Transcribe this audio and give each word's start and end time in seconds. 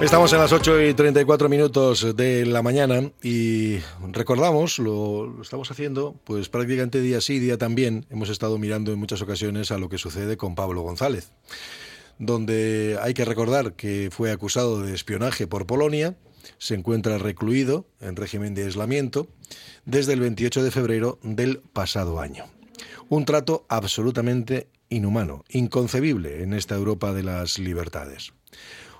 Estamos 0.00 0.32
en 0.32 0.38
las 0.38 0.52
8 0.52 0.82
y 0.82 0.94
34 0.94 1.48
minutos 1.48 2.14
de 2.14 2.46
la 2.46 2.62
mañana 2.62 3.10
y 3.20 3.78
recordamos, 4.12 4.78
lo, 4.78 5.26
lo, 5.26 5.42
estamos 5.42 5.72
haciendo, 5.72 6.14
pues 6.22 6.48
prácticamente 6.48 7.00
día 7.00 7.20
sí, 7.20 7.40
día 7.40 7.58
también, 7.58 8.06
hemos 8.08 8.28
estado 8.28 8.58
mirando 8.58 8.92
en 8.92 9.00
muchas 9.00 9.22
ocasiones 9.22 9.72
a 9.72 9.78
lo 9.78 9.88
que 9.88 9.98
sucede 9.98 10.36
con 10.36 10.54
Pablo 10.54 10.82
González, 10.82 11.32
donde 12.20 12.96
hay 13.02 13.12
que 13.12 13.24
recordar 13.24 13.74
que 13.74 14.10
fue 14.12 14.30
acusado 14.30 14.82
de 14.82 14.94
espionaje 14.94 15.48
por 15.48 15.66
Polonia, 15.66 16.16
se 16.58 16.76
encuentra 16.76 17.18
recluido 17.18 17.88
en 18.00 18.14
régimen 18.14 18.54
de 18.54 18.64
aislamiento 18.64 19.26
desde 19.84 20.12
el 20.12 20.20
28 20.20 20.62
de 20.62 20.70
febrero 20.70 21.18
del 21.24 21.58
pasado 21.58 22.20
año. 22.20 22.44
Un 23.08 23.24
trato 23.24 23.66
absolutamente 23.68 24.68
inhumano, 24.90 25.44
inconcebible 25.48 26.44
en 26.44 26.54
esta 26.54 26.76
Europa 26.76 27.12
de 27.12 27.24
las 27.24 27.58
libertades. 27.58 28.32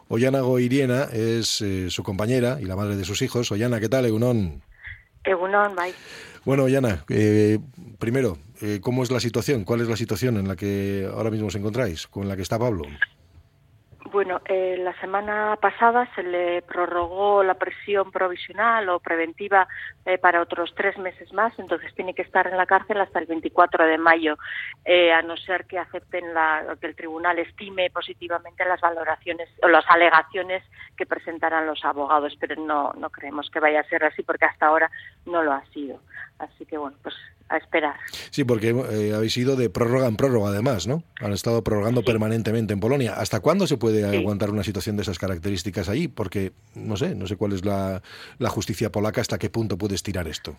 Ollana 0.08 0.40
Goiriena 0.40 1.04
es 1.12 1.60
eh, 1.60 1.90
su 1.90 2.02
compañera 2.02 2.58
y 2.60 2.64
la 2.64 2.76
madre 2.76 2.96
de 2.96 3.04
sus 3.04 3.20
hijos. 3.20 3.52
Ollana, 3.52 3.78
¿qué 3.78 3.90
tal, 3.90 4.06
Egunon? 4.06 4.62
Egunon, 5.24 5.76
bye. 5.76 5.92
Bueno, 6.46 6.64
Ollana, 6.64 7.04
eh, 7.10 7.58
primero, 7.98 8.38
eh, 8.62 8.78
¿cómo 8.80 9.02
es 9.02 9.10
la 9.10 9.20
situación? 9.20 9.64
¿Cuál 9.64 9.82
es 9.82 9.88
la 9.88 9.96
situación 9.96 10.38
en 10.38 10.48
la 10.48 10.56
que 10.56 11.06
ahora 11.12 11.30
mismo 11.30 11.48
os 11.48 11.54
encontráis, 11.56 12.06
con 12.06 12.26
la 12.26 12.36
que 12.36 12.42
está 12.42 12.58
Pablo? 12.58 12.84
Bueno, 14.10 14.40
eh, 14.46 14.76
la 14.78 14.98
semana 15.00 15.58
pasada 15.60 16.08
se 16.14 16.22
le 16.22 16.62
prorrogó 16.62 17.42
la 17.42 17.54
prisión 17.54 18.10
provisional 18.10 18.88
o 18.88 19.00
preventiva 19.00 19.68
eh, 20.06 20.16
para 20.16 20.40
otros 20.40 20.72
tres 20.74 20.96
meses 20.96 21.30
más, 21.34 21.52
entonces 21.58 21.92
tiene 21.94 22.14
que 22.14 22.22
estar 22.22 22.46
en 22.46 22.56
la 22.56 22.64
cárcel 22.64 23.00
hasta 23.02 23.18
el 23.18 23.26
24 23.26 23.84
de 23.84 23.98
mayo, 23.98 24.38
eh, 24.86 25.12
a 25.12 25.20
no 25.20 25.36
ser 25.36 25.66
que 25.66 25.78
acepten 25.78 26.32
la, 26.32 26.76
que 26.80 26.86
el 26.86 26.96
tribunal 26.96 27.38
estime 27.38 27.90
positivamente 27.90 28.64
las 28.64 28.80
valoraciones 28.80 29.50
o 29.62 29.68
las 29.68 29.84
alegaciones 29.88 30.62
que 30.96 31.04
presentarán 31.04 31.66
los 31.66 31.84
abogados, 31.84 32.34
pero 32.40 32.56
no, 32.56 32.94
no 32.94 33.10
creemos 33.10 33.50
que 33.50 33.60
vaya 33.60 33.80
a 33.80 33.88
ser 33.88 34.04
así 34.04 34.22
porque 34.22 34.46
hasta 34.46 34.68
ahora 34.68 34.90
no 35.26 35.42
lo 35.42 35.52
ha 35.52 35.66
sido. 35.66 36.00
Así 36.38 36.64
que 36.66 36.78
bueno, 36.78 36.96
pues 37.02 37.14
a 37.48 37.56
esperar. 37.56 37.94
Sí, 38.30 38.44
porque 38.44 38.68
eh, 38.68 39.14
habéis 39.14 39.36
ido 39.36 39.56
de 39.56 39.70
prórroga 39.70 40.06
en 40.06 40.16
prórroga 40.16 40.50
además, 40.50 40.86
¿no? 40.86 41.02
Han 41.20 41.32
estado 41.32 41.64
prorrogando 41.64 42.02
sí. 42.02 42.06
permanentemente 42.06 42.74
en 42.74 42.80
Polonia. 42.80 43.14
¿Hasta 43.14 43.40
cuándo 43.40 43.66
se 43.66 43.78
puede 43.78 44.08
sí. 44.08 44.16
aguantar 44.18 44.50
una 44.50 44.62
situación 44.62 44.96
de 44.96 45.02
esas 45.02 45.18
características 45.18 45.88
ahí? 45.88 46.08
Porque 46.08 46.52
no 46.74 46.96
sé, 46.96 47.14
no 47.14 47.26
sé 47.26 47.36
cuál 47.36 47.52
es 47.52 47.64
la, 47.64 48.02
la 48.38 48.50
justicia 48.50 48.90
polaca, 48.90 49.20
hasta 49.20 49.38
qué 49.38 49.50
punto 49.50 49.78
puede 49.78 49.94
estirar 49.94 50.28
esto. 50.28 50.56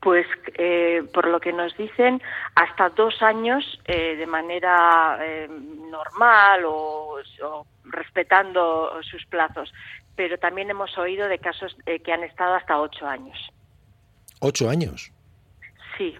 Pues 0.00 0.26
eh, 0.54 1.02
por 1.12 1.26
lo 1.26 1.40
que 1.40 1.52
nos 1.52 1.76
dicen, 1.76 2.22
hasta 2.54 2.88
dos 2.90 3.20
años 3.22 3.80
eh, 3.84 4.16
de 4.16 4.26
manera 4.26 5.18
eh, 5.20 5.48
normal 5.90 6.64
o, 6.64 7.18
o, 7.42 7.66
respetando 7.84 8.90
sus 9.02 9.26
plazos. 9.26 9.72
Pero 10.16 10.38
también 10.38 10.70
hemos 10.70 10.96
oído 10.96 11.28
de 11.28 11.38
casos 11.38 11.76
eh, 11.86 12.00
que 12.00 12.12
han 12.12 12.24
estado 12.24 12.54
hasta 12.54 12.80
ocho 12.80 13.06
años. 13.06 13.36
¿Ocho 14.40 14.68
años? 14.68 15.12
Sí. 15.96 16.14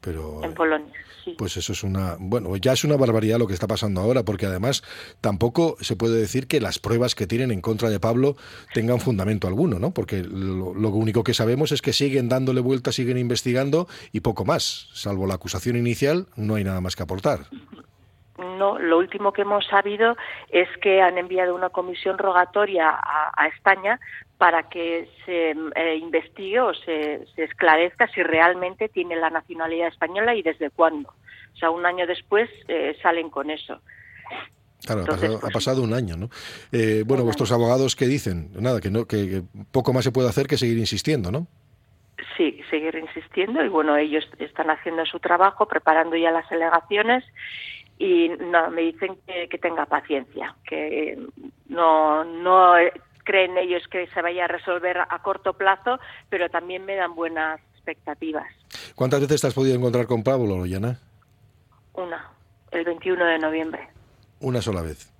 Pero, 0.00 0.42
en 0.42 0.54
Polonia. 0.54 0.92
Sí. 1.24 1.34
Pues 1.36 1.58
eso 1.58 1.72
es 1.74 1.84
una, 1.84 2.16
bueno, 2.18 2.56
ya 2.56 2.72
es 2.72 2.82
una 2.84 2.96
barbaridad 2.96 3.38
lo 3.38 3.46
que 3.46 3.52
está 3.52 3.66
pasando 3.66 4.00
ahora, 4.00 4.24
porque 4.24 4.46
además 4.46 4.82
tampoco 5.20 5.76
se 5.80 5.94
puede 5.94 6.18
decir 6.18 6.46
que 6.46 6.60
las 6.60 6.78
pruebas 6.78 7.14
que 7.14 7.26
tienen 7.26 7.50
en 7.50 7.60
contra 7.60 7.90
de 7.90 8.00
Pablo 8.00 8.36
tengan 8.72 9.00
fundamento 9.00 9.46
alguno, 9.46 9.78
¿no? 9.78 9.92
Porque 9.92 10.22
lo, 10.22 10.72
lo 10.72 10.88
único 10.88 11.22
que 11.22 11.34
sabemos 11.34 11.72
es 11.72 11.82
que 11.82 11.92
siguen 11.92 12.30
dándole 12.30 12.62
vueltas, 12.62 12.94
siguen 12.94 13.18
investigando 13.18 13.86
y 14.12 14.20
poco 14.20 14.46
más, 14.46 14.88
salvo 14.94 15.26
la 15.26 15.34
acusación 15.34 15.76
inicial, 15.76 16.26
no 16.36 16.54
hay 16.54 16.64
nada 16.64 16.80
más 16.80 16.96
que 16.96 17.02
aportar. 17.02 17.46
No, 18.40 18.78
lo 18.78 18.98
último 18.98 19.32
que 19.32 19.42
hemos 19.42 19.66
sabido 19.66 20.16
es 20.48 20.68
que 20.82 21.02
han 21.02 21.18
enviado 21.18 21.54
una 21.54 21.70
comisión 21.70 22.18
rogatoria 22.18 22.88
a, 22.88 23.32
a 23.36 23.46
España 23.48 24.00
para 24.38 24.70
que 24.70 25.06
se 25.26 25.50
eh, 25.50 25.96
investigue 25.96 26.60
o 26.60 26.72
se, 26.72 27.26
se, 27.34 27.44
esclarezca 27.44 28.08
si 28.08 28.22
realmente 28.22 28.88
tiene 28.88 29.16
la 29.16 29.28
nacionalidad 29.28 29.88
española 29.88 30.34
y 30.34 30.42
desde 30.42 30.70
cuándo. 30.70 31.10
O 31.52 31.56
sea, 31.56 31.70
un 31.70 31.84
año 31.84 32.06
después 32.06 32.48
eh, 32.68 32.96
salen 33.02 33.28
con 33.28 33.50
eso. 33.50 33.80
Claro, 34.86 35.02
Entonces, 35.02 35.28
ha, 35.28 35.32
pasado, 35.32 35.40
pues, 35.40 35.50
ha 35.50 35.52
pasado, 35.52 35.82
un 35.82 35.92
año, 35.92 36.16
¿no? 36.16 36.30
Eh, 36.72 37.04
bueno, 37.06 37.24
vuestros 37.24 37.52
abogados, 37.52 37.94
¿qué 37.94 38.06
dicen? 38.06 38.50
Nada, 38.54 38.80
que, 38.80 38.90
no, 38.90 39.04
que, 39.04 39.28
que 39.28 39.42
poco 39.70 39.92
más 39.92 40.04
se 40.04 40.12
puede 40.12 40.30
hacer 40.30 40.46
que 40.46 40.56
seguir 40.56 40.78
insistiendo, 40.78 41.30
¿no? 41.30 41.46
Sí, 42.36 42.60
seguir 42.70 42.94
insistiendo 42.94 43.62
y 43.62 43.68
bueno, 43.68 43.96
ellos 43.96 44.26
están 44.38 44.70
haciendo 44.70 45.04
su 45.04 45.20
trabajo, 45.20 45.66
preparando 45.66 46.16
ya 46.16 46.30
las 46.30 46.50
alegaciones 46.50 47.24
y 48.00 48.30
no, 48.30 48.70
me 48.70 48.80
dicen 48.80 49.18
que, 49.26 49.46
que 49.46 49.58
tenga 49.58 49.84
paciencia, 49.84 50.56
que 50.64 51.18
no, 51.68 52.24
no 52.24 52.72
creen 53.24 53.58
ellos 53.58 53.86
que 53.88 54.06
se 54.06 54.22
vaya 54.22 54.46
a 54.46 54.48
resolver 54.48 54.96
a 54.98 55.18
corto 55.22 55.52
plazo, 55.52 56.00
pero 56.30 56.48
también 56.48 56.86
me 56.86 56.96
dan 56.96 57.14
buenas 57.14 57.60
expectativas. 57.74 58.46
¿Cuántas 58.94 59.20
veces 59.20 59.42
te 59.42 59.48
has 59.48 59.54
podido 59.54 59.76
encontrar 59.76 60.06
con 60.06 60.24
Pablo, 60.24 60.56
Loyana? 60.56 60.98
Una, 61.92 62.30
el 62.70 62.86
21 62.86 63.22
de 63.22 63.38
noviembre. 63.38 63.88
¿Una 64.40 64.62
sola 64.62 64.80
vez? 64.80 65.12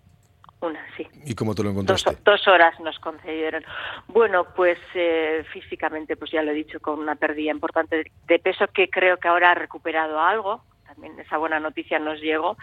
Una, 0.63 0.81
sí. 0.97 1.07
¿Y 1.27 1.35
cómo 1.35 1.55
te 1.55 1.63
lo 1.63 1.71
encontraste? 1.71 2.13
Dos, 2.13 2.25
dos 2.25 2.49
horas 2.49 2.81
nos 2.81 2.99
concedieron. 2.99 3.63
Bueno, 4.09 4.47
pues 4.57 4.79
eh, 4.95 5.45
físicamente, 5.53 6.17
pues 6.17 6.31
ya 6.31 6.43
lo 6.43 6.53
he 6.53 6.55
dicho, 6.55 6.81
con 6.81 6.99
una 6.99 7.17
pérdida 7.17 7.51
importante 7.51 7.97
de, 7.97 8.13
de 8.27 8.39
peso 8.39 8.67
que 8.69 8.89
creo 8.89 9.19
que 9.19 9.29
ahora 9.29 9.51
ha 9.51 9.55
recuperado 9.55 10.19
algo, 10.19 10.63
también 10.95 11.19
esa 11.21 11.39
buena 11.39 11.61
noticia 11.61 11.99
nos 11.99 12.21
llegó, 12.21 12.57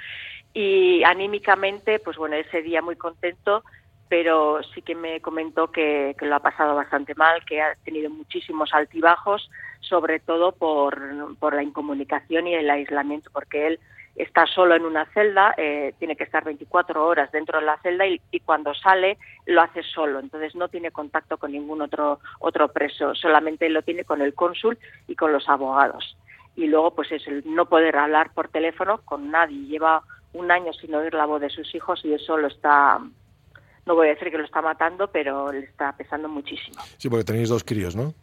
y 0.54 1.04
anímicamente, 1.04 2.00
pues 2.00 2.18
bueno, 2.18 2.36
ese 2.36 2.62
día 2.62 2.82
muy 2.82 2.96
contento, 2.96 3.64
pero 4.10 4.62
sí 4.74 4.82
que 4.82 4.96
me 4.96 5.22
comentó 5.22 5.72
que, 5.72 6.16
lo 6.20 6.36
ha 6.36 6.40
pasado 6.40 6.76
bastante 6.76 7.14
mal, 7.16 7.44
que 7.46 7.62
ha 7.62 7.76
tenido 7.84 8.10
muchísimos 8.10 8.74
altibajos, 8.74 9.50
sobre 9.82 10.20
todo 10.20 10.54
por, 10.54 11.38
por 11.38 11.54
la 11.54 11.64
incomunicación 11.64 12.48
y 12.48 12.56
el 12.56 12.70
aislamiento, 12.70 13.30
porque 13.32 13.68
él 13.68 13.80
está 14.16 14.48
solo 14.48 14.76
en 14.76 14.86
una 14.86 15.06
celda, 15.14 15.54
eh, 15.58 15.94
tiene 16.00 16.16
que 16.16 16.24
estar 16.24 16.44
24 16.44 17.06
horas 17.06 17.32
dentro 17.32 17.60
de 17.60 17.66
la 17.66 17.78
celda 17.78 18.08
y, 18.08 18.20
y, 18.32 18.40
cuando 18.40 18.74
sale 18.74 19.18
lo 19.46 19.62
hace 19.62 19.84
solo, 19.84 20.20
entonces 20.20 20.56
no 20.56 20.70
tiene 20.70 20.90
contacto 20.90 21.38
con 21.38 21.52
ningún 21.52 21.82
otro, 21.84 22.20
otro 22.40 22.70
preso, 22.70 23.14
solamente 23.14 23.70
lo 23.70 23.84
tiene 23.84 24.06
con 24.06 24.22
el 24.22 24.34
cónsul 24.34 24.78
y 25.08 25.16
con 25.16 25.32
los 25.32 25.48
abogados. 25.48 26.18
Y 26.58 26.68
luego, 26.68 26.94
pues 26.96 27.12
es 27.12 27.26
el 27.28 27.44
no 27.46 27.70
poder 27.70 27.96
hablar 27.96 28.34
por 28.34 28.50
teléfono 28.50 29.00
con 29.06 29.32
nadie. 29.32 29.68
Lleva 29.68 30.04
un 30.34 30.52
año 30.52 30.74
sin 30.74 30.94
oír 30.96 31.14
la 31.14 31.26
voz 31.26 31.40
de 31.40 31.50
sus 31.50 31.74
hijos 31.74 32.04
y 32.04 32.14
eso 32.14 32.36
lo 32.36 32.48
está, 32.48 33.00
no 33.86 33.96
voy 33.96 34.08
a 34.08 34.16
decir 34.16 34.30
que 34.30 34.38
lo 34.38 34.44
está 34.44 34.62
matando, 34.62 35.10
pero 35.10 35.52
le 35.52 35.60
está 35.60 35.96
pesando 35.96 36.28
muchísimo. 36.28 36.82
Sí, 36.98 37.10
porque 37.10 37.24
tenéis 37.24 37.50
dos 37.50 37.64
críos, 37.64 37.96
¿no? 37.96 38.14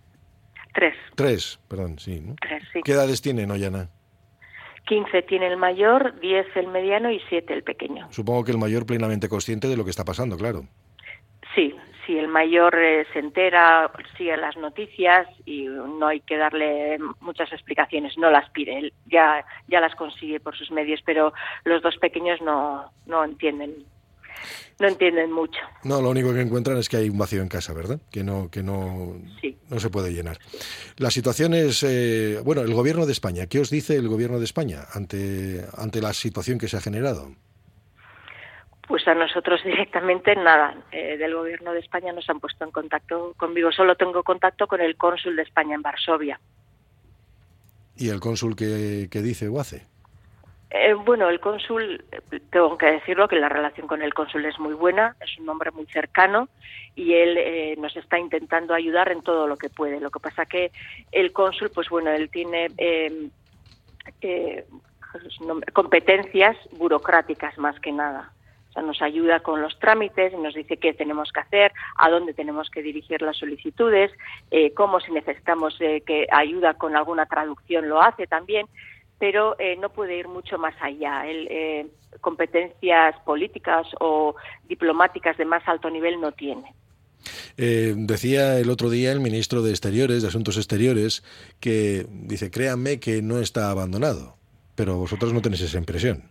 Tres. 0.74 0.94
Tres, 1.14 1.60
perdón, 1.68 1.98
sí. 1.98 2.20
¿no? 2.20 2.34
Tres, 2.40 2.62
sí. 2.72 2.80
¿Qué 2.84 2.92
edades 2.92 3.22
tienen, 3.22 3.50
Ollana? 3.50 3.88
15 4.86 5.22
tiene 5.22 5.46
el 5.46 5.56
mayor, 5.56 6.18
10 6.20 6.46
el 6.56 6.68
mediano 6.68 7.10
y 7.10 7.20
7 7.28 7.54
el 7.54 7.62
pequeño. 7.62 8.12
Supongo 8.12 8.44
que 8.44 8.50
el 8.50 8.58
mayor 8.58 8.84
plenamente 8.84 9.28
consciente 9.28 9.68
de 9.68 9.76
lo 9.76 9.84
que 9.84 9.90
está 9.90 10.04
pasando, 10.04 10.36
claro. 10.36 10.66
Sí, 11.54 11.74
sí, 12.06 12.18
el 12.18 12.28
mayor 12.28 12.74
eh, 12.76 13.06
se 13.12 13.18
entera, 13.18 13.90
sigue 14.16 14.36
las 14.36 14.56
noticias 14.56 15.26
y 15.44 15.64
no 15.64 16.06
hay 16.06 16.20
que 16.20 16.36
darle 16.36 16.98
muchas 17.20 17.52
explicaciones, 17.52 18.18
no 18.18 18.30
las 18.30 18.50
pide, 18.50 18.78
él 18.78 18.92
ya, 19.06 19.44
ya 19.68 19.80
las 19.80 19.94
consigue 19.94 20.40
por 20.40 20.56
sus 20.56 20.70
medios, 20.70 21.00
pero 21.04 21.32
los 21.64 21.82
dos 21.82 21.96
pequeños 21.98 22.40
no, 22.40 22.90
no 23.06 23.24
entienden 23.24 23.86
no 24.80 24.88
entienden 24.88 25.32
mucho. 25.32 25.60
No, 25.84 26.00
lo 26.02 26.10
único 26.10 26.32
que 26.32 26.40
encuentran 26.40 26.76
es 26.78 26.88
que 26.88 26.96
hay 26.96 27.08
un 27.08 27.18
vacío 27.18 27.42
en 27.42 27.48
casa, 27.48 27.72
¿verdad? 27.72 28.00
Que 28.10 28.24
no, 28.24 28.50
que 28.50 28.62
no, 28.62 29.14
sí. 29.40 29.56
no 29.70 29.78
se 29.78 29.90
puede 29.90 30.12
llenar. 30.12 30.38
La 30.96 31.10
situación 31.10 31.54
es, 31.54 31.82
eh, 31.84 32.40
bueno, 32.44 32.62
el 32.62 32.74
gobierno 32.74 33.06
de 33.06 33.12
España. 33.12 33.46
¿Qué 33.46 33.60
os 33.60 33.70
dice 33.70 33.96
el 33.96 34.08
gobierno 34.08 34.38
de 34.38 34.44
España 34.44 34.84
ante, 34.92 35.64
ante 35.76 36.00
la 36.00 36.12
situación 36.12 36.58
que 36.58 36.68
se 36.68 36.76
ha 36.76 36.80
generado? 36.80 37.32
Pues 38.86 39.06
a 39.08 39.14
nosotros 39.14 39.62
directamente 39.64 40.34
nada. 40.36 40.74
Eh, 40.92 41.16
del 41.16 41.34
gobierno 41.34 41.72
de 41.72 41.80
España 41.80 42.12
nos 42.12 42.28
han 42.28 42.40
puesto 42.40 42.64
en 42.64 42.70
contacto 42.70 43.34
conmigo. 43.36 43.72
Solo 43.72 43.96
tengo 43.96 44.22
contacto 44.22 44.66
con 44.66 44.80
el 44.80 44.96
cónsul 44.96 45.36
de 45.36 45.42
España 45.42 45.74
en 45.74 45.82
Varsovia. 45.82 46.40
¿Y 47.96 48.08
el 48.08 48.20
cónsul 48.20 48.56
qué, 48.56 49.08
qué 49.10 49.22
dice 49.22 49.48
o 49.48 49.60
hace? 49.60 49.86
Eh, 50.76 50.92
bueno, 50.92 51.28
el 51.28 51.38
cónsul, 51.38 52.04
tengo 52.50 52.76
que 52.76 52.86
decirlo, 52.86 53.28
que 53.28 53.36
la 53.36 53.48
relación 53.48 53.86
con 53.86 54.02
el 54.02 54.12
cónsul 54.12 54.44
es 54.44 54.58
muy 54.58 54.74
buena, 54.74 55.14
es 55.20 55.38
un 55.38 55.48
hombre 55.48 55.70
muy 55.70 55.86
cercano 55.86 56.48
y 56.96 57.14
él 57.14 57.38
eh, 57.38 57.76
nos 57.78 57.96
está 57.96 58.18
intentando 58.18 58.74
ayudar 58.74 59.12
en 59.12 59.22
todo 59.22 59.46
lo 59.46 59.56
que 59.56 59.70
puede. 59.70 60.00
Lo 60.00 60.10
que 60.10 60.18
pasa 60.18 60.46
que 60.46 60.72
el 61.12 61.32
cónsul, 61.32 61.70
pues 61.70 61.88
bueno, 61.88 62.10
él 62.10 62.28
tiene 62.28 62.72
eh, 62.76 64.66
competencias 65.72 66.56
burocráticas 66.72 67.56
más 67.56 67.78
que 67.78 67.92
nada. 67.92 68.32
Nos 68.82 69.00
ayuda 69.02 69.40
con 69.40 69.62
los 69.62 69.78
trámites, 69.78 70.32
nos 70.32 70.54
dice 70.54 70.76
qué 70.76 70.92
tenemos 70.92 71.30
que 71.32 71.40
hacer, 71.40 71.72
a 71.96 72.10
dónde 72.10 72.34
tenemos 72.34 72.70
que 72.70 72.82
dirigir 72.82 73.22
las 73.22 73.36
solicitudes, 73.36 74.10
cómo 74.74 75.00
si 75.00 75.12
necesitamos 75.12 75.78
que 75.78 76.26
ayuda 76.30 76.74
con 76.74 76.96
alguna 76.96 77.26
traducción 77.26 77.88
lo 77.88 78.02
hace 78.02 78.26
también 78.26 78.66
pero 79.18 79.56
eh, 79.58 79.76
no 79.76 79.90
puede 79.90 80.18
ir 80.18 80.28
mucho 80.28 80.58
más 80.58 80.74
allá. 80.80 81.26
Él, 81.26 81.88
competencias 82.20 83.14
políticas 83.24 83.86
o 84.00 84.34
diplomáticas 84.68 85.36
de 85.36 85.44
más 85.44 85.66
alto 85.66 85.88
nivel 85.88 86.20
no 86.20 86.32
tiene. 86.32 86.74
decía 87.56 88.58
el 88.58 88.70
otro 88.70 88.90
día 88.90 89.12
el 89.12 89.20
ministro 89.20 89.62
de 89.62 89.70
Exteriores, 89.70 90.22
de 90.22 90.28
Asuntos 90.28 90.56
Exteriores, 90.56 91.22
que 91.60 92.06
dice, 92.10 92.50
créanme 92.50 93.00
que 93.00 93.22
no 93.22 93.38
está 93.38 93.70
abandonado, 93.70 94.36
pero 94.74 94.96
vosotros 94.96 95.32
no 95.32 95.40
tenéis 95.40 95.62
esa 95.62 95.78
impresión 95.78 96.30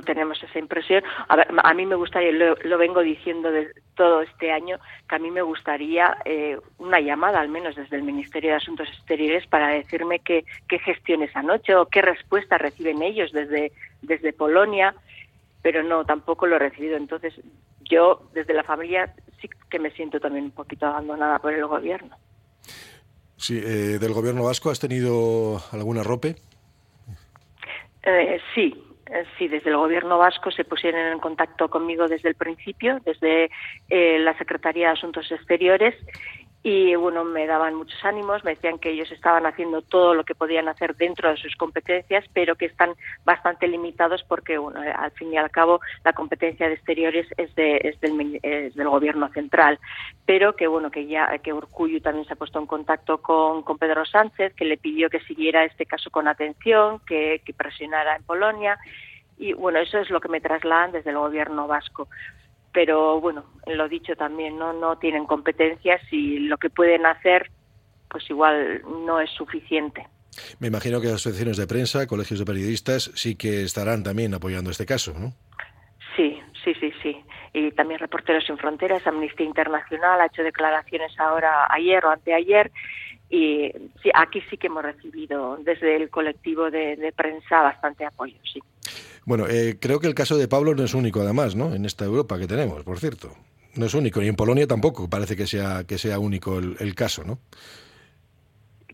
no 0.00 0.02
tenemos 0.02 0.42
esa 0.42 0.58
impresión. 0.58 1.02
A, 1.28 1.74
mí 1.74 1.86
me 1.86 1.94
gustaría, 1.94 2.32
lo, 2.32 2.78
vengo 2.78 3.02
diciendo 3.02 3.50
de 3.50 3.70
todo 3.94 4.22
este 4.22 4.50
año, 4.50 4.78
que 5.08 5.16
a 5.16 5.18
mí 5.18 5.30
me 5.30 5.42
gustaría 5.42 6.16
eh, 6.24 6.58
una 6.78 7.00
llamada, 7.00 7.40
al 7.40 7.48
menos 7.48 7.76
desde 7.76 7.96
el 7.96 8.02
Ministerio 8.02 8.50
de 8.50 8.56
Asuntos 8.56 8.88
Exteriores, 8.88 9.46
para 9.46 9.68
decirme 9.68 10.20
qué, 10.20 10.44
qué 10.68 10.78
gestiones 10.78 11.34
anoche 11.36 11.74
o 11.74 11.86
qué 11.86 12.00
respuesta 12.00 12.56
reciben 12.56 13.02
ellos 13.02 13.30
desde, 13.32 13.72
desde 14.00 14.32
Polonia, 14.32 14.94
pero 15.62 15.82
no, 15.82 16.04
tampoco 16.04 16.46
lo 16.46 16.56
he 16.56 16.60
recibido. 16.60 16.96
Entonces, 16.96 17.34
yo 17.80 18.22
desde 18.32 18.54
la 18.54 18.62
familia 18.62 19.14
sí 19.40 19.50
que 19.68 19.78
me 19.78 19.90
siento 19.90 20.18
también 20.18 20.46
un 20.46 20.50
poquito 20.52 20.86
abandonada 20.86 21.38
por 21.38 21.52
el 21.52 21.66
gobierno. 21.66 22.16
Sí, 23.36 23.58
eh, 23.58 23.98
¿del 23.98 24.12
gobierno 24.12 24.44
vasco 24.44 24.70
has 24.70 24.80
tenido 24.80 25.62
alguna 25.72 26.02
rope? 26.02 26.36
Eh, 28.02 28.40
sí, 28.54 28.74
eh, 29.12 29.24
sí, 29.38 29.48
desde 29.48 29.70
el 29.70 29.76
gobierno 29.76 30.18
vasco 30.18 30.50
se 30.50 30.64
pusieron 30.64 31.12
en 31.12 31.18
contacto 31.18 31.68
conmigo 31.68 32.08
desde 32.08 32.28
el 32.28 32.36
principio, 32.36 33.00
desde 33.04 33.50
eh, 33.88 34.18
la 34.20 34.36
Secretaría 34.38 34.88
de 34.88 34.92
Asuntos 34.92 35.30
Exteriores, 35.32 35.94
y 36.62 36.94
bueno, 36.94 37.24
me 37.24 37.46
daban 37.46 37.74
muchos 37.74 38.04
ánimos, 38.04 38.44
me 38.44 38.54
decían 38.54 38.78
que 38.78 38.90
ellos 38.90 39.10
estaban 39.10 39.46
haciendo 39.46 39.80
todo 39.80 40.14
lo 40.14 40.24
que 40.24 40.34
podían 40.34 40.68
hacer 40.68 40.94
dentro 40.94 41.30
de 41.30 41.38
sus 41.38 41.56
competencias, 41.56 42.24
pero 42.34 42.54
que 42.56 42.66
están 42.66 42.94
bastante 43.24 43.66
limitados 43.66 44.22
porque, 44.28 44.58
bueno, 44.58 44.82
eh, 44.82 44.92
al 44.94 45.10
fin 45.12 45.32
y 45.32 45.38
al 45.38 45.50
cabo 45.50 45.80
la 46.04 46.12
competencia 46.12 46.68
de 46.68 46.74
exteriores 46.74 47.26
es, 47.38 47.54
de, 47.54 47.80
es, 47.82 47.98
del, 48.00 48.88
gobierno 48.90 49.28
central, 49.30 49.78
pero 50.26 50.54
que, 50.54 50.66
bueno, 50.66 50.90
que 50.90 51.06
ya, 51.06 51.38
que 51.38 51.54
Urcuyu 51.54 52.00
también 52.00 52.26
se 52.26 52.34
ha 52.34 52.36
puesto 52.36 52.58
en 52.58 52.66
contacto 52.66 53.22
con, 53.22 53.62
con 53.62 53.78
Pedro 53.78 54.04
Sánchez, 54.04 54.52
que 54.54 54.66
le 54.66 54.76
pidió 54.76 55.08
que 55.08 55.20
siguiera 55.20 55.64
este 55.64 55.86
caso 55.86 56.10
con 56.10 56.28
atención, 56.28 57.00
que, 57.06 57.40
que 57.42 57.54
presionara 57.54 58.16
en 58.16 58.24
Polonia, 58.24 58.78
y 59.38 59.54
bueno, 59.54 59.78
eso 59.78 59.98
es 59.98 60.10
lo 60.10 60.20
que 60.20 60.28
me 60.28 60.42
trasladan 60.42 60.92
desde 60.92 61.08
el 61.08 61.16
gobierno 61.16 61.66
vasco 61.66 62.08
pero 62.72 63.20
bueno, 63.20 63.44
lo 63.66 63.88
dicho 63.88 64.14
también, 64.16 64.58
no 64.58 64.72
no 64.72 64.98
tienen 64.98 65.26
competencias 65.26 66.00
y 66.10 66.38
lo 66.40 66.58
que 66.58 66.70
pueden 66.70 67.06
hacer 67.06 67.50
pues 68.08 68.28
igual 68.28 68.82
no 69.06 69.20
es 69.20 69.30
suficiente. 69.30 70.06
Me 70.58 70.68
imagino 70.68 71.00
que 71.00 71.06
las 71.06 71.16
asociaciones 71.16 71.56
de 71.56 71.66
prensa, 71.66 72.06
colegios 72.06 72.38
de 72.38 72.44
periodistas 72.44 73.10
sí 73.14 73.36
que 73.36 73.62
estarán 73.62 74.02
también 74.02 74.34
apoyando 74.34 74.70
este 74.70 74.86
caso, 74.86 75.14
¿no? 75.18 75.32
Sí, 76.16 76.40
sí, 76.64 76.74
sí, 76.74 76.92
sí. 77.02 77.16
Y 77.52 77.70
también 77.72 78.00
Reporteros 78.00 78.44
sin 78.44 78.58
Fronteras, 78.58 79.06
Amnistía 79.06 79.46
Internacional 79.46 80.20
ha 80.20 80.26
hecho 80.26 80.42
declaraciones 80.42 81.18
ahora 81.18 81.66
ayer 81.70 82.04
o 82.04 82.10
anteayer 82.10 82.70
y 83.28 83.72
sí, 84.02 84.10
aquí 84.14 84.40
sí 84.50 84.56
que 84.56 84.66
hemos 84.66 84.82
recibido 84.82 85.56
desde 85.62 85.96
el 85.96 86.10
colectivo 86.10 86.70
de, 86.70 86.96
de 86.96 87.12
prensa 87.12 87.62
bastante 87.62 88.04
apoyo, 88.04 88.36
sí. 88.52 88.60
Bueno, 89.30 89.46
eh, 89.48 89.78
creo 89.80 90.00
que 90.00 90.08
el 90.08 90.14
caso 90.16 90.36
de 90.36 90.48
Pablo 90.48 90.74
no 90.74 90.82
es 90.82 90.92
único, 90.92 91.20
además, 91.20 91.54
¿no? 91.54 91.72
En 91.72 91.84
esta 91.84 92.04
Europa 92.04 92.36
que 92.36 92.48
tenemos, 92.48 92.82
por 92.82 92.98
cierto. 92.98 93.30
No 93.76 93.86
es 93.86 93.94
único, 93.94 94.20
y 94.20 94.26
en 94.26 94.34
Polonia 94.34 94.66
tampoco 94.66 95.08
parece 95.08 95.36
que 95.36 95.46
sea, 95.46 95.84
que 95.86 95.98
sea 95.98 96.18
único 96.18 96.58
el, 96.58 96.94
caso, 96.96 97.22
¿no? 97.22 97.38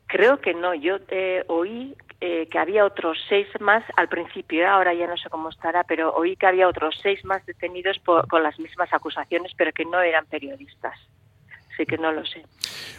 Creo 0.06 0.38
que 0.38 0.52
no. 0.52 0.74
Yo 0.74 0.98
eh, 1.08 1.42
oí 1.46 1.96
eh, 2.20 2.48
que 2.50 2.58
había 2.58 2.84
otros 2.84 3.16
seis 3.30 3.46
más 3.60 3.82
al 3.96 4.10
principio, 4.10 4.68
ahora 4.68 4.92
ya 4.92 5.06
no 5.06 5.16
sé 5.16 5.30
cómo 5.30 5.48
estará, 5.48 5.84
pero 5.84 6.14
oí 6.14 6.36
que 6.36 6.46
había 6.46 6.68
otros 6.68 7.00
seis 7.02 7.24
más 7.24 7.46
detenidos 7.46 7.98
con 8.28 8.42
las 8.42 8.58
mismas 8.58 8.92
acusaciones, 8.92 9.52
pero 9.56 9.72
que 9.72 9.86
no 9.86 10.02
eran 10.02 10.26
periodistas 10.26 11.00
sí 11.76 11.84
que 11.84 11.98
no 11.98 12.12
lo 12.12 12.24
sé. 12.24 12.44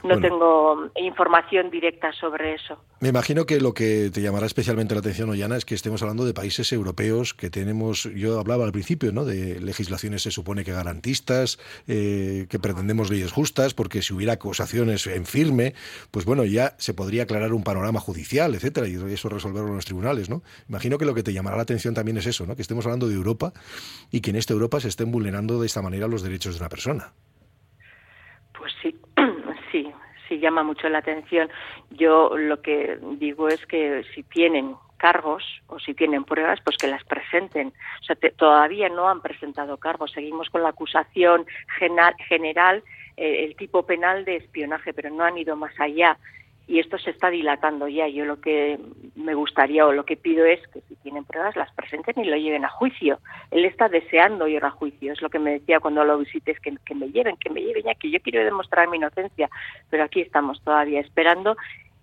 No 0.04 0.20
tengo 0.20 0.90
información 0.96 1.70
directa 1.70 2.12
sobre 2.12 2.56
eso. 2.56 2.78
Me 3.00 3.10
imagino 3.10 3.46
que 3.46 3.60
lo 3.60 3.74
que 3.74 4.10
te 4.12 4.22
llamará 4.22 4.46
especialmente 4.46 4.94
la 4.94 5.00
atención, 5.00 5.30
Ollana, 5.30 5.58
es 5.58 5.66
que 5.66 5.76
estemos 5.76 6.02
hablando 6.02 6.26
de 6.26 6.34
países 6.34 6.72
europeos 6.72 7.34
que 7.34 7.50
tenemos, 7.50 8.04
yo 8.16 8.40
hablaba 8.40 8.66
al 8.66 8.72
principio, 8.72 9.12
¿no? 9.12 9.26
De 9.26 9.60
legislaciones 9.60 10.24
se 10.24 10.32
supone 10.32 10.64
que 10.64 10.72
garantistas, 10.72 11.60
eh, 11.88 12.48
que 12.50 12.60
pretendemos 12.60 13.10
leyes 13.10 13.32
justas, 13.32 13.74
porque 13.74 14.02
si 14.02 14.14
hubiera 14.14 14.34
acusaciones 14.34 15.06
en 15.08 15.26
firme, 15.26 15.74
pues 16.12 16.26
bueno, 16.26 16.46
ya 16.46 16.76
se 16.78 16.94
podría 16.94 17.24
aclarar 17.24 17.54
un 17.54 17.64
panorama 17.64 18.00
judicial, 18.00 18.56
etcétera, 18.56 18.88
y 18.88 18.96
eso 18.96 19.30
resolverlo 19.30 19.70
en 19.70 19.76
los 19.76 19.86
tribunales, 19.86 20.30
¿no? 20.30 20.44
Imagino 20.70 20.98
que 20.98 21.06
lo 21.06 21.14
que 21.14 21.24
te 21.24 21.34
llamará 21.34 21.58
la 21.58 21.64
atención 21.64 21.94
también 21.94 22.18
es 22.18 22.26
eso, 22.26 22.46
¿no? 22.46 22.56
Que 22.56 22.62
estemos 22.62 22.86
hablando 22.86 23.08
de 23.08 23.16
Europa 23.16 23.54
y 24.12 24.22
que 24.22 24.30
en 24.30 24.36
esta 24.36 24.54
Europa 24.54 24.80
se 24.80 24.88
estén 24.88 25.12
vulnerando 25.12 25.60
de 25.60 25.66
esta 25.66 25.82
manera 25.82 26.08
los 26.08 26.22
derechos 26.22 26.56
de 26.56 26.62
una 26.62 26.70
persona. 26.70 27.14
Pues 28.58 28.74
sí, 28.82 28.96
sí, 29.72 29.92
sí 30.28 30.40
llama 30.40 30.64
mucho 30.64 30.90
la 30.90 31.00
atención. 31.00 31.50
Yo 31.92 32.38
lo 32.38 32.62
que 32.62 32.98
digo 33.18 33.48
es 33.48 33.66
que 33.66 34.04
si 34.14 34.24
tienen 34.24 34.76
cargos 34.98 35.44
o 35.68 35.80
si 35.80 35.94
tienen 35.94 36.24
pruebas, 36.24 36.60
pues 36.64 36.78
que 36.78 36.88
las 36.88 37.04
presenten. 37.04 37.72
O 38.02 38.04
sea, 38.04 38.16
todavía 38.36 38.90
no 38.90 39.10
han 39.10 39.22
presentado 39.22 39.78
cargos. 39.78 40.12
Seguimos 40.12 40.50
con 40.50 40.64
la 40.64 40.70
acusación 40.70 41.46
general, 41.78 42.84
eh, 43.16 43.46
el 43.46 43.56
tipo 43.56 43.86
penal 43.86 44.26
de 44.26 44.38
espionaje, 44.38 44.94
pero 44.94 45.10
no 45.10 45.24
han 45.24 45.38
ido 45.38 45.56
más 45.56 45.80
allá 45.80 46.18
y 46.68 46.80
esto 46.80 46.98
se 46.98 47.12
está 47.12 47.30
dilatando 47.30 47.88
ya. 47.88 48.08
Yo 48.08 48.26
lo 48.26 48.42
que 48.42 48.78
me 49.16 49.34
gustaría 49.34 49.86
o 49.86 49.94
lo 49.94 50.06
que 50.06 50.18
pido 50.18 50.46
es 50.46 50.60
que 50.68 50.82
si 50.82 50.96
tienen 50.98 51.24
pruebas 51.24 51.56
las 51.56 51.72
presenten 51.74 52.24
y 52.24 52.28
lo 52.28 52.36
lleven 52.36 52.66
a 52.66 52.70
juicio. 52.70 53.20
Él 53.52 53.66
está 53.66 53.88
deseando 53.88 54.48
ir 54.48 54.64
a 54.64 54.72
juicio, 54.72 55.14
es 55.14 55.22
lo 55.22 55.30
que 55.30 55.40
me 55.40 55.52
decía 55.52 55.80
cuando 55.80 56.04
lo 56.04 56.18
visites, 56.20 56.60
que, 56.60 56.76
que 56.86 56.96
me 56.96 57.10
lleven, 57.10 57.38
que 57.38 57.50
me 57.50 57.62
lleven 57.62 57.84
ya, 57.84 57.96
que 57.96 58.12
yo 58.12 58.20
quiero 58.20 58.44
demostrar 58.44 58.90
mi 58.90 58.98
inocencia, 58.98 59.50
pero 59.90 60.04
aquí 60.04 60.22
estamos 60.22 60.62
todavía 60.62 61.00
esperando 61.00 61.56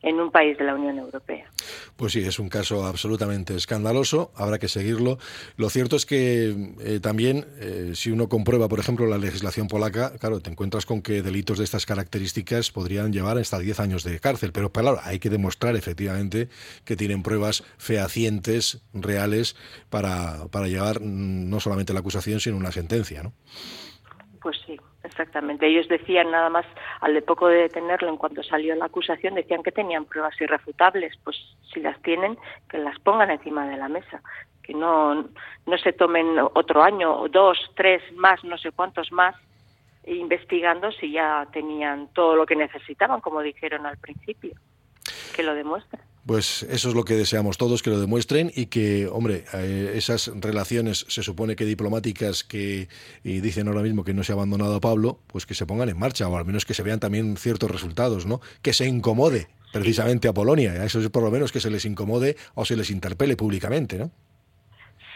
en 0.04 0.20
un 0.20 0.30
país 0.30 0.56
de 0.58 0.64
la 0.64 0.74
Unión 0.74 0.98
Europea. 0.98 1.50
Pues 1.96 2.12
sí, 2.12 2.20
es 2.20 2.38
un 2.38 2.48
caso 2.48 2.84
absolutamente 2.84 3.56
escandaloso, 3.56 4.30
habrá 4.36 4.58
que 4.58 4.68
seguirlo. 4.68 5.18
Lo 5.56 5.70
cierto 5.70 5.96
es 5.96 6.04
que 6.04 6.74
eh, 6.80 7.00
también, 7.00 7.46
eh, 7.58 7.92
si 7.94 8.10
uno 8.10 8.28
comprueba, 8.28 8.68
por 8.68 8.78
ejemplo, 8.78 9.06
la 9.06 9.18
legislación 9.18 9.66
polaca, 9.66 10.12
claro, 10.18 10.40
te 10.40 10.50
encuentras 10.50 10.84
con 10.84 11.00
que 11.00 11.22
delitos 11.22 11.58
de 11.58 11.64
estas 11.64 11.86
características 11.86 12.70
podrían 12.70 13.12
llevar 13.12 13.38
hasta 13.38 13.58
10 13.58 13.80
años 13.80 14.04
de 14.04 14.20
cárcel, 14.20 14.52
pero 14.52 14.70
claro, 14.70 15.00
hay 15.02 15.18
que 15.18 15.30
demostrar 15.30 15.74
efectivamente 15.74 16.48
que 16.84 16.96
tienen 16.96 17.22
pruebas 17.22 17.64
fehacientes, 17.78 18.82
reales, 18.92 19.56
para, 19.88 20.46
para 20.48 20.68
llevar 20.68 21.00
mm, 21.00 21.48
no 21.48 21.60
solamente 21.60 21.94
la 21.94 22.00
acusación, 22.00 22.40
sino 22.40 22.56
una 22.56 22.72
sentencia, 22.72 23.22
¿no? 23.22 23.32
Pues 24.44 24.60
sí, 24.66 24.78
exactamente. 25.02 25.66
Ellos 25.66 25.88
decían 25.88 26.30
nada 26.30 26.50
más, 26.50 26.66
al 27.00 27.22
poco 27.22 27.48
de 27.48 27.62
detenerlo, 27.62 28.10
en 28.10 28.18
cuanto 28.18 28.42
salió 28.42 28.74
la 28.74 28.84
acusación, 28.84 29.36
decían 29.36 29.62
que 29.62 29.72
tenían 29.72 30.04
pruebas 30.04 30.38
irrefutables. 30.38 31.14
Pues 31.24 31.34
si 31.72 31.80
las 31.80 31.98
tienen, 32.02 32.36
que 32.68 32.76
las 32.76 32.98
pongan 33.00 33.30
encima 33.30 33.66
de 33.66 33.78
la 33.78 33.88
mesa. 33.88 34.20
Que 34.62 34.74
no, 34.74 35.14
no 35.14 35.78
se 35.78 35.94
tomen 35.94 36.38
otro 36.52 36.82
año, 36.82 37.26
dos, 37.30 37.58
tres 37.74 38.02
más, 38.16 38.44
no 38.44 38.58
sé 38.58 38.70
cuántos 38.70 39.10
más, 39.12 39.34
investigando 40.04 40.92
si 40.92 41.12
ya 41.12 41.48
tenían 41.50 42.08
todo 42.08 42.36
lo 42.36 42.44
que 42.44 42.54
necesitaban, 42.54 43.22
como 43.22 43.40
dijeron 43.40 43.86
al 43.86 43.96
principio. 43.96 44.52
Que 45.34 45.42
lo 45.42 45.54
demuestren. 45.54 46.00
Pues 46.26 46.62
eso 46.70 46.88
es 46.88 46.94
lo 46.94 47.04
que 47.04 47.14
deseamos 47.14 47.58
todos, 47.58 47.82
que 47.82 47.90
lo 47.90 48.00
demuestren 48.00 48.50
y 48.54 48.66
que, 48.66 49.06
hombre, 49.08 49.44
eh, 49.52 49.92
esas 49.94 50.30
relaciones 50.34 51.04
se 51.08 51.22
supone 51.22 51.54
que 51.54 51.66
diplomáticas 51.66 52.44
que 52.44 52.88
y 53.22 53.40
dicen 53.40 53.68
ahora 53.68 53.82
mismo 53.82 54.04
que 54.04 54.14
no 54.14 54.24
se 54.24 54.32
ha 54.32 54.36
abandonado 54.36 54.74
a 54.76 54.80
Pablo, 54.80 55.18
pues 55.26 55.44
que 55.44 55.54
se 55.54 55.66
pongan 55.66 55.90
en 55.90 55.98
marcha 55.98 56.26
o 56.26 56.36
al 56.36 56.46
menos 56.46 56.64
que 56.64 56.72
se 56.72 56.82
vean 56.82 56.98
también 56.98 57.36
ciertos 57.36 57.70
resultados, 57.70 58.24
¿no? 58.24 58.40
Que 58.62 58.72
se 58.72 58.86
incomode 58.86 59.48
precisamente 59.72 60.28
a 60.28 60.32
Polonia, 60.32 60.84
eso 60.84 61.00
es 61.00 61.10
por 61.10 61.24
lo 61.24 61.30
menos 61.30 61.52
que 61.52 61.60
se 61.60 61.68
les 61.68 61.84
incomode 61.84 62.36
o 62.54 62.64
se 62.64 62.76
les 62.76 62.90
interpele 62.90 63.36
públicamente, 63.36 63.98
¿no? 63.98 64.10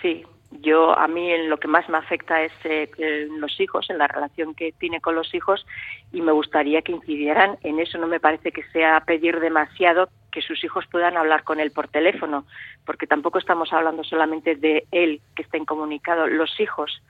Sí, 0.03 0.25
yo 0.61 0.99
a 0.99 1.07
mí 1.09 1.31
lo 1.47 1.59
que 1.59 1.69
más 1.69 1.89
me 1.89 1.99
afecta 1.99 2.43
es 2.43 2.53
eh, 2.65 2.91
los 3.39 3.61
hijos, 3.61 3.89
en 3.91 3.99
la 3.99 4.09
relación 4.09 4.55
que 4.55 4.73
tiene 4.73 5.01
con 5.01 5.15
los 5.15 5.35
hijos 5.35 5.67
y 6.13 6.21
me 6.21 6.33
gustaría 6.33 6.83
que 6.83 6.93
incidieran 6.93 7.59
en 7.63 7.81
eso. 7.81 7.99
No 7.99 8.07
me 8.07 8.21
parece 8.21 8.53
que 8.53 8.65
sea 8.73 9.01
pedir 9.01 9.41
demasiado 9.41 10.09
que 10.33 10.43
sus 10.43 10.63
hijos 10.65 10.85
puedan 10.91 11.17
hablar 11.17 11.45
con 11.45 11.61
él 11.61 11.71
por 11.71 11.89
teléfono, 11.89 12.45
porque 12.85 13.07
tampoco 13.07 13.39
estamos 13.39 13.73
hablando 13.73 14.05
solamente 14.05 14.57
de 14.57 14.87
él 14.91 15.21
que 15.37 15.43
está 15.43 15.57
incomunicado. 15.57 16.27
Los 16.27 16.59
hijos 16.61 17.03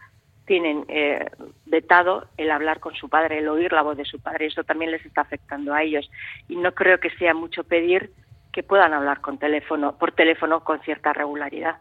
tienen 0.47 0.85
eh, 0.89 1.27
vetado 1.67 2.29
el 2.37 2.51
hablar 2.51 2.81
con 2.81 2.95
su 2.95 3.09
padre, 3.09 3.39
el 3.39 3.49
oír 3.49 3.73
la 3.73 3.83
voz 3.83 3.97
de 3.97 4.05
su 4.05 4.21
padre. 4.21 4.47
Eso 4.47 4.65
también 4.65 4.91
les 4.91 5.05
está 5.05 5.23
afectando 5.23 5.75
a 5.75 5.83
ellos 5.83 6.11
y 6.49 6.57
no 6.57 6.73
creo 6.73 7.01
que 7.01 7.11
sea 7.11 7.35
mucho 7.35 7.65
pedir 7.65 8.11
que 8.53 8.63
puedan 8.63 8.95
hablar 8.95 9.21
con 9.21 9.39
teléfono, 9.39 9.97
por 9.99 10.13
teléfono 10.13 10.65
con 10.65 10.81
cierta 10.81 11.13
regularidad 11.13 11.77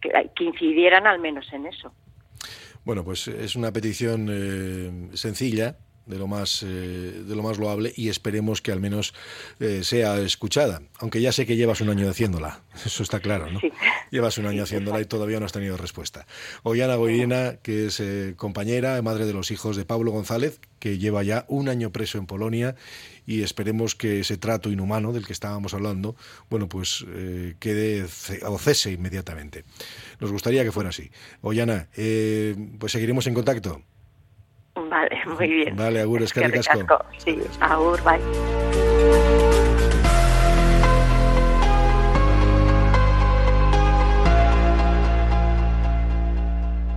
que, 0.00 0.44
incidieran 0.44 1.06
al 1.06 1.18
menos 1.18 1.52
en 1.52 1.66
eso. 1.66 1.92
Bueno, 2.84 3.04
pues 3.04 3.28
es 3.28 3.56
una 3.56 3.72
petición 3.72 4.28
eh, 4.30 5.16
sencilla, 5.16 5.76
de 6.08 6.18
lo 6.18 6.26
más, 6.26 6.62
eh, 6.62 6.66
de 6.66 7.36
lo 7.36 7.42
más 7.42 7.58
loable 7.58 7.92
y 7.94 8.08
esperemos 8.08 8.62
que 8.62 8.72
al 8.72 8.80
menos 8.80 9.14
eh, 9.60 9.80
sea 9.84 10.18
escuchada. 10.18 10.82
Aunque 10.98 11.20
ya 11.20 11.32
sé 11.32 11.46
que 11.46 11.56
llevas 11.56 11.80
un 11.80 11.90
año 11.90 12.08
haciéndola, 12.08 12.62
eso 12.84 13.02
está 13.02 13.20
claro, 13.20 13.50
¿no? 13.50 13.60
Llevas 14.10 14.38
un 14.38 14.46
año 14.46 14.62
haciéndola 14.62 15.00
y 15.00 15.04
todavía 15.04 15.38
no 15.38 15.46
has 15.46 15.52
tenido 15.52 15.76
respuesta. 15.76 16.26
Ollana 16.62 16.96
Goirina, 16.96 17.56
que 17.62 17.86
es 17.86 18.00
eh, 18.00 18.34
compañera, 18.36 19.00
madre 19.02 19.26
de 19.26 19.34
los 19.34 19.50
hijos 19.50 19.76
de 19.76 19.84
Pablo 19.84 20.10
González, 20.10 20.60
que 20.78 20.98
lleva 20.98 21.22
ya 21.22 21.44
un 21.48 21.68
año 21.68 21.92
preso 21.92 22.18
en 22.18 22.26
Polonia 22.26 22.74
y 23.26 23.42
esperemos 23.42 23.94
que 23.94 24.20
ese 24.20 24.38
trato 24.38 24.70
inhumano 24.70 25.12
del 25.12 25.26
que 25.26 25.34
estábamos 25.34 25.74
hablando, 25.74 26.16
bueno, 26.48 26.68
pues 26.68 27.04
quede 27.58 28.06
o 28.46 28.58
cese 28.58 28.92
inmediatamente. 28.92 29.64
Nos 30.20 30.32
gustaría 30.32 30.64
que 30.64 30.72
fuera 30.72 30.88
así. 30.88 31.10
Ollana, 31.42 31.88
pues 31.92 32.92
seguiremos 32.92 33.26
en 33.26 33.34
contacto. 33.34 33.82
Vale, 34.86 35.20
muy 35.26 35.48
bien. 35.48 35.76
Vale, 35.76 36.00
agur, 36.00 36.22
es 36.22 36.32
que 36.32 36.40
Sí, 37.18 37.38
agur, 37.60 38.00
bye. 38.04 39.47